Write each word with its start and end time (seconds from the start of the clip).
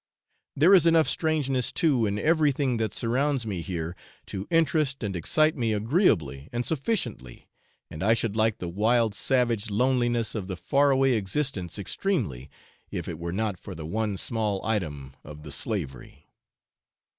There 0.55 0.73
is 0.73 0.87
enough 0.87 1.07
strangeness 1.07 1.71
too 1.71 2.07
in 2.07 2.17
everything 2.17 2.77
that 2.77 2.91
surrounds 2.95 3.45
me 3.45 3.61
here 3.61 3.95
to 4.25 4.47
interest 4.49 5.03
and 5.03 5.15
excite 5.15 5.55
me 5.55 5.73
agreeably 5.73 6.49
and 6.51 6.65
sufficiently, 6.65 7.47
and 7.87 8.01
I 8.01 8.15
should 8.15 8.35
like 8.35 8.57
the 8.57 8.67
wild 8.67 9.13
savage 9.13 9.69
loneliness 9.69 10.33
of 10.33 10.47
the 10.47 10.57
far 10.57 10.89
away 10.89 11.13
existence 11.13 11.77
extremely, 11.77 12.49
if 12.89 13.07
it 13.07 13.19
were 13.19 13.31
not 13.31 13.59
for 13.59 13.75
the 13.75 13.85
one 13.85 14.17
small 14.17 14.59
item 14.65 15.13
of 15.23 15.43
'the 15.43 15.51
slavery.' 15.51 16.27